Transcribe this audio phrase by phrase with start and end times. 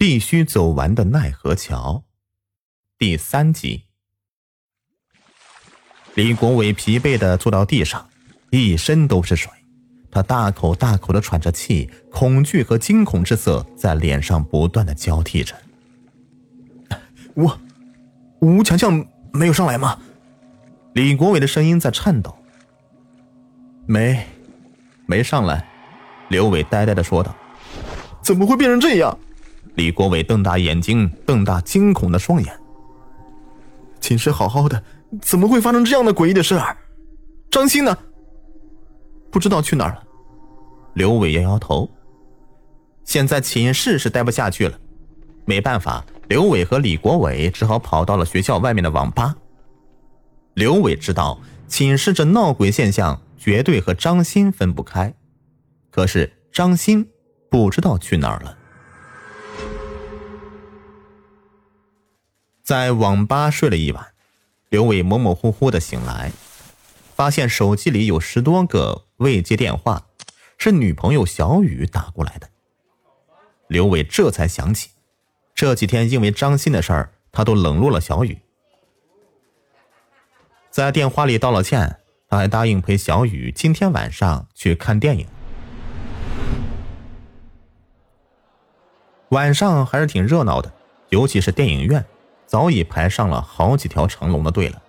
[0.00, 2.04] 必须走完的奈何桥
[2.96, 3.84] 第三集。
[6.14, 8.08] 李国伟疲惫的坐到地上，
[8.48, 9.52] 一身都是水，
[10.10, 15.54] 他大口大口的喘着气，恐惧和惊恐之色在脸上不断的交替着。
[17.34, 17.50] 吴
[18.38, 20.00] 吴强强没有上来吗？
[20.94, 22.34] 李国伟的声音在颤抖。
[23.84, 24.26] 没，
[25.04, 25.68] 没上来。
[26.30, 27.36] 刘伟呆呆的说道
[28.24, 29.14] ：“怎么会变成这样？”
[29.74, 32.60] 李国伟瞪大眼睛，瞪大惊恐的双眼。
[34.00, 34.82] 寝室好好的，
[35.20, 36.76] 怎么会发生这样的诡异的事儿？
[37.50, 37.96] 张鑫呢？
[39.30, 40.02] 不知道去哪儿了。
[40.94, 41.88] 刘伟摇摇头。
[43.04, 44.78] 现在寝室是待不下去了，
[45.44, 49.34] 没办法，刘伟和李国伟只好跑到了学校外面的网吧。
[50.54, 55.12] 刘伟知道寝室这闹鬼现象绝对和张鑫分不开。
[55.90, 57.06] 可是张鑫
[57.48, 58.56] 不知道去哪儿了。
[62.70, 64.12] 在网吧睡了一晚，
[64.68, 66.30] 刘伟模模糊糊的醒来，
[67.16, 70.06] 发现手机里有十多个未接电话，
[70.56, 72.48] 是女朋友小雨打过来的。
[73.66, 74.90] 刘伟这才想起，
[75.52, 78.38] 这几天因为张鑫的事儿，他都冷落了小雨，
[80.70, 85.26] 在电话里道了歉，他还答应陪小雨今天晚上去看电影。
[89.30, 90.72] 晚上还是挺热闹的，
[91.08, 92.06] 尤其是电影院，
[92.50, 94.82] 早已排上了好几条长龙的队了。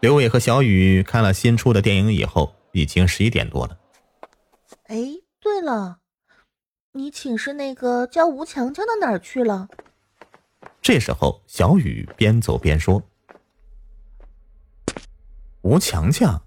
[0.00, 3.78] 刘伟和小雨看了新出的电影以后，已经十一点多了。
[4.84, 4.96] 哎，
[5.38, 5.98] 对了，
[6.92, 9.68] 你寝室那个叫吴强强的哪儿去了？
[10.80, 13.02] 这时候，小雨边走边说
[15.60, 16.40] ：“吴强强。”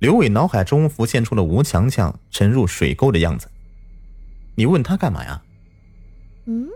[0.00, 3.48] 刘伟脑海中浮现出了吴强强沉入水沟的样子。
[4.56, 5.40] 你问他干嘛呀？
[6.46, 6.68] 嗯，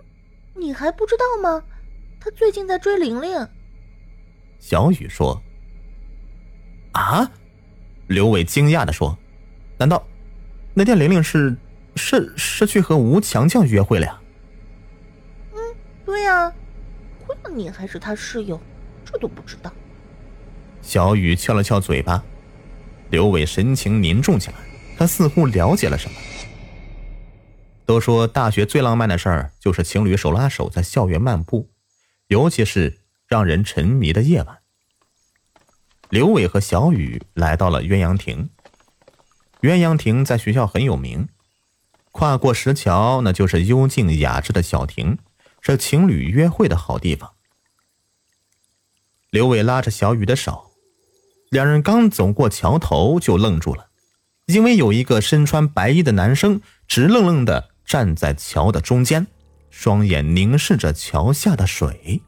[0.55, 1.63] 你还不知道吗？
[2.21, 3.49] 他最近在追玲玲。
[4.59, 5.43] 小雨说。
[6.92, 7.31] 啊？
[8.07, 9.17] 刘伟惊讶的说
[9.79, 10.07] ：“难道
[10.75, 11.57] 那天玲玲是
[11.97, 14.20] 是是去和吴强强约会了呀？”
[15.55, 15.59] 嗯，
[16.05, 16.53] 对呀。
[17.27, 18.61] 亏了你还是他室友，
[19.05, 19.73] 这都不知道。
[20.83, 22.23] 小雨翘了翘嘴巴。
[23.11, 24.57] 刘伟神情凝重起来，
[24.98, 26.17] 他似乎了解了什么。
[27.86, 31.70] 都说大学最浪漫的事儿就是情侣手拉手在校园漫步，
[32.28, 34.58] 尤其是让人沉迷的夜晚。
[36.08, 38.48] 刘伟和小雨来到了鸳鸯亭。
[39.61, 41.28] 鸳鸯亭在学校很有名，
[42.12, 45.18] 跨过石桥，那就是幽静雅致的小亭，
[45.61, 47.33] 是情侣约会的好地方。
[49.30, 50.72] 刘伟拉着小雨的手，
[51.51, 53.90] 两人刚走过桥头就愣住了，
[54.46, 57.73] 因为有一个身穿白衣的男生直愣愣的。
[57.84, 59.27] 站在桥的中间，
[59.70, 62.22] 双眼凝视着桥下的水。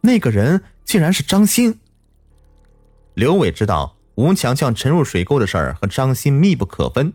[0.00, 1.78] 那个人竟然是张鑫。
[3.14, 7.12] 刘伟知道吴强强沉入水沟的事儿和张鑫密不可分，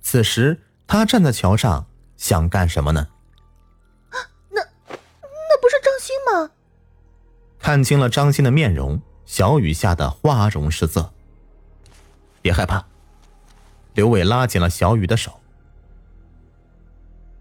[0.00, 3.08] 此时他站在桥上想干什么呢？
[4.10, 4.16] 啊，
[4.50, 6.50] 那那不是张鑫吗？
[7.58, 11.12] 看清了张鑫的面容，小雨吓得花容失色。
[12.40, 12.84] 别害怕，
[13.94, 15.40] 刘伟拉紧了小雨的手。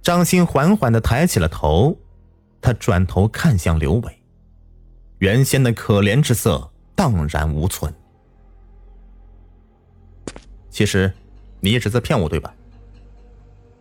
[0.02, 1.96] 张鑫缓缓的抬起了头，
[2.60, 4.22] 他转头看向刘伟，
[5.20, 7.94] 原先的可怜之色荡然无存。
[10.70, 11.14] 其实，
[11.60, 12.54] 你一直在骗我，对吧？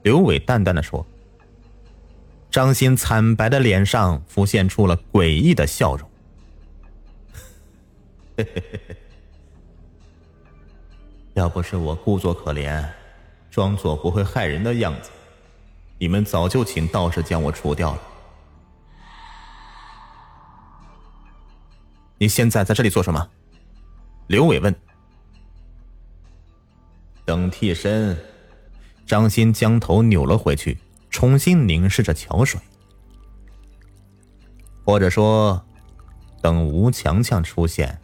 [0.03, 1.07] 刘伟淡淡的说。
[2.51, 6.11] 张鑫惨白的脸上浮现出了诡异的笑容。
[11.35, 12.85] 要不是我故作可怜，
[13.53, 15.11] 装作不会害人的样子。
[16.01, 18.01] 你们早就请道士将我除掉了。
[22.17, 23.29] 你现在在这里做什么？
[24.27, 24.75] 刘伟问。
[27.27, 28.19] 等替身。
[29.07, 30.79] 张鑫将头扭了回去，
[31.11, 32.59] 重新凝视着桥水。
[34.87, 35.63] 或者说，
[36.41, 38.01] 等吴强强出现。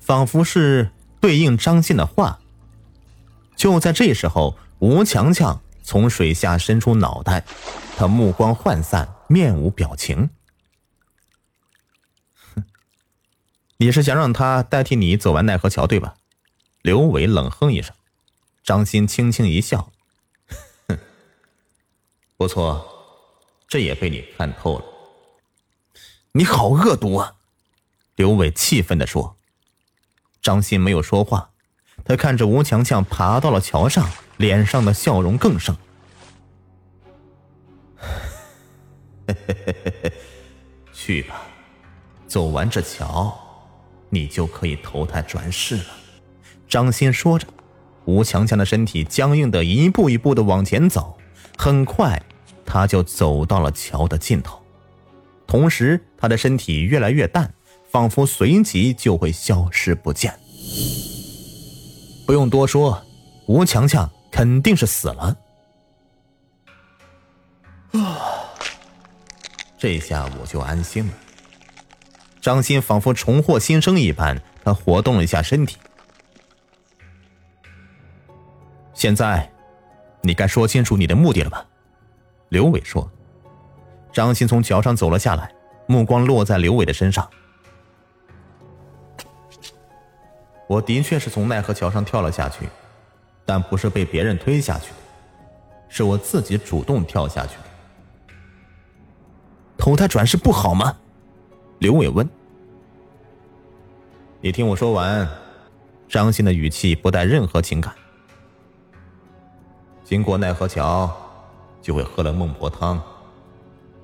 [0.00, 2.40] 仿佛是对应张鑫的话。
[3.56, 5.62] 就在这时候，吴强强。
[5.82, 7.44] 从水下伸出脑袋，
[7.96, 10.30] 他目光涣散，面无表情。
[12.54, 12.64] 哼，
[13.76, 16.14] 你是想让他代替你走完奈何桥，对吧？
[16.82, 17.94] 刘伟冷哼一声，
[18.64, 19.92] 张鑫轻轻一笑，
[20.88, 20.98] 哼，
[22.36, 22.88] 不错，
[23.68, 24.84] 这也被你看透了。
[26.32, 27.34] 你好恶毒啊！
[28.16, 29.36] 刘伟气愤的说。
[30.40, 31.50] 张鑫没有说话，
[32.04, 34.10] 他看着吴强强爬到了桥上。
[34.36, 35.76] 脸上的笑容更盛。
[40.92, 41.42] 去吧，
[42.26, 43.36] 走完这桥，
[44.10, 45.84] 你就可以投胎转世了。
[46.68, 47.46] 张鑫说着，
[48.04, 51.16] 吴强强的身体僵硬的一步一步的往前走，
[51.56, 52.22] 很快
[52.64, 54.60] 他就走到了桥的尽头，
[55.46, 57.52] 同时他的身体越来越淡，
[57.90, 60.38] 仿佛随即就会消失不见。
[62.26, 63.04] 不用多说，
[63.46, 65.36] 吴强强肯定是死了。
[67.92, 68.50] 啊，
[69.78, 71.12] 这下我就安心了。
[72.40, 75.76] 张鑫仿佛重获新生一般，他活动了一下身体。
[78.94, 79.48] 现在，
[80.22, 81.64] 你该说清楚你的目的了吧？
[82.48, 83.08] 刘伟说。
[84.12, 85.52] 张鑫从桥上走了下来，
[85.86, 87.28] 目光落在刘伟的身上。
[90.68, 92.68] 我的确是从奈何桥上跳了下去，
[93.44, 94.96] 但不是被别人推下去的，
[95.88, 97.64] 是我自己主动跳下去的。
[99.76, 100.96] 投胎转世不好吗？
[101.78, 102.28] 刘伟问。
[104.40, 105.28] 你听我说完。
[106.08, 107.90] 张鑫的语气不带任何情感。
[110.04, 111.10] 经过奈何桥，
[111.80, 113.02] 就会喝了孟婆汤，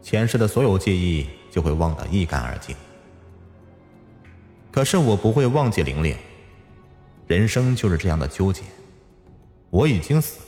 [0.01, 2.75] 前世的所有记忆就会忘得一干二净。
[4.73, 6.17] 可是我不会忘记玲玲，
[7.27, 8.63] 人生就是这样的纠结。
[9.71, 10.47] 我已经死了，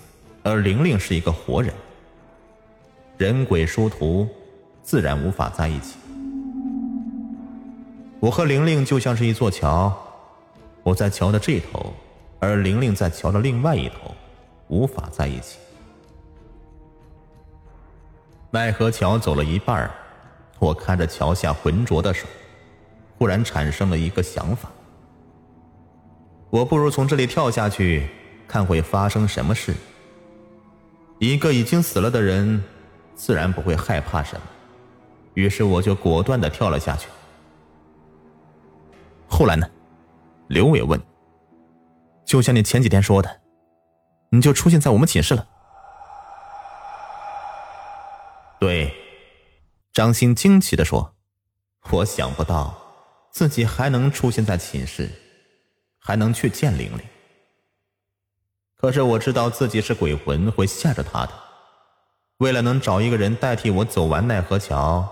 [0.50, 1.72] 而玲玲是一个活人，
[3.18, 4.28] 人鬼殊途，
[4.82, 5.96] 自然无法在一起。
[8.18, 9.92] 我和玲玲就像是一座桥，
[10.82, 11.92] 我在桥的这头，
[12.38, 14.14] 而玲玲在桥的另外一头。
[14.68, 15.58] 无法在一起。
[18.52, 19.90] 奈何桥走了一半
[20.60, 22.24] 我看着桥下浑浊的手，
[23.18, 24.70] 忽然产生了一个想法：
[26.50, 28.08] 我不如从这里跳下去，
[28.50, 29.72] 看会发生什么事。
[31.20, 32.64] 一个已经死了的人，
[33.14, 34.42] 自然不会害怕什么。
[35.34, 37.06] 于是我就果断的跳了下去。
[39.28, 39.70] 后来呢？
[40.48, 41.00] 刘伟问。
[42.24, 43.40] 就像你前几天说的。
[44.32, 45.46] 你就出现在我们寝室了。
[48.58, 48.94] 对，
[49.92, 51.14] 张鑫惊奇的说
[51.90, 52.76] ：“我想不到
[53.32, 55.10] 自己还能出现在寝室，
[55.98, 57.00] 还能去见玲玲。
[58.80, 61.32] 可是我知道自己是鬼魂，会吓着他的。
[62.38, 65.06] 为了能找一个人代替我走完奈何桥，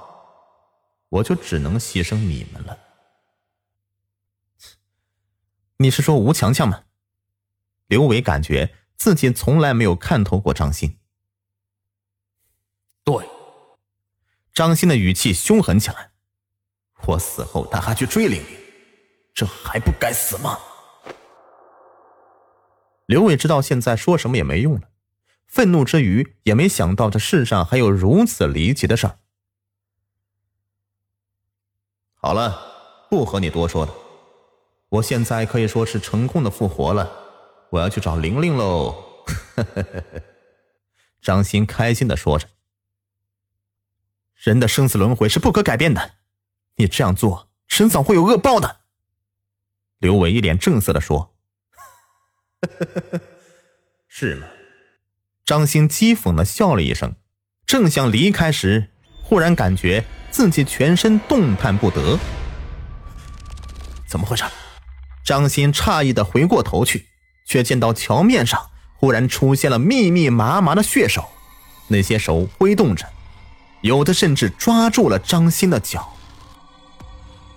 [1.11, 2.79] 我就只能牺牲你们了。”
[5.77, 6.85] 你是说吴强强吗？
[7.87, 8.75] 刘伟感觉。
[8.99, 10.99] 自己从来没有看透过张鑫。
[13.05, 13.25] 对，
[14.53, 16.11] 张鑫的语气凶狠起来。
[17.07, 18.59] 我死后他还去追玲玲，
[19.33, 20.59] 这还不该死吗？
[23.09, 24.91] 刘伟知道现在说什么也没用了，
[25.47, 29.19] 愤怒之余也没想到这世上还有如此离奇的事儿。
[32.17, 33.95] 好了，不和你多说了，
[34.91, 37.11] 我现在可以说是成功的复活了。
[37.71, 38.95] 我要去找玲玲喽！
[41.23, 42.47] 张鑫开心的说着。
[44.35, 46.17] 人的生死轮回是不可改变的，
[46.77, 48.81] 你这样做迟早会有恶报的。
[49.97, 51.35] 刘伟一脸正色的说
[54.09, 54.47] ：“是吗？”
[55.45, 57.15] 张鑫讥讽的笑了一声，
[57.67, 58.91] 正想离开时，
[59.23, 62.19] 忽然感觉自己全身动弹不得。
[64.07, 64.45] 怎么回事？
[65.25, 67.07] 张鑫诧异的回过头去。
[67.51, 68.61] 却见到桥面上
[68.99, 71.31] 忽然出现了密密麻麻的血手，
[71.87, 73.07] 那些手挥动着，
[73.81, 76.15] 有的甚至抓住了张鑫的脚。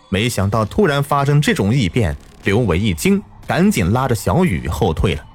[0.07, 2.15] 没想到突然发生这种异变，
[2.45, 5.25] 刘伟一惊，赶紧拉着小雨后退了。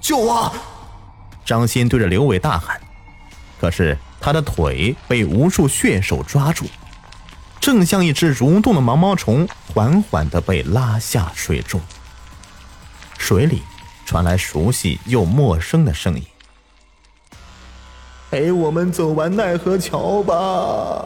[0.00, 0.50] 救我！
[1.44, 2.80] 张鑫对着刘伟大喊，
[3.60, 6.64] 可是他的腿被无数血手抓住，
[7.60, 11.78] 正像一只蠕动的毛毛虫，缓缓的被拉下水中。
[13.18, 13.60] 水里
[14.06, 16.24] 传来熟悉又陌生的声音
[18.32, 21.04] ：“陪我们走完奈何桥吧。”